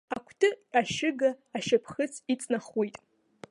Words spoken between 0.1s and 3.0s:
Акәты ашьыга ашьапхыц иҵнахуеит.